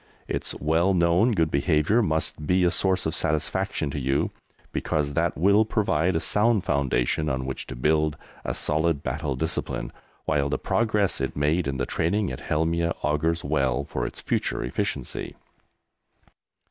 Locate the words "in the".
11.67-11.85